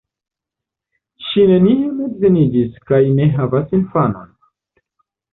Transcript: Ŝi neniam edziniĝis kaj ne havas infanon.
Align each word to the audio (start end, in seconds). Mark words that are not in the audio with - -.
Ŝi 1.25 1.43
neniam 1.49 1.99
edziniĝis 2.05 2.79
kaj 2.91 3.01
ne 3.19 3.27
havas 3.35 3.77
infanon. 3.81 4.33